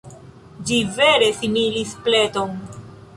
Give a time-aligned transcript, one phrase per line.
[0.69, 2.57] Ĝi vere similis pleton.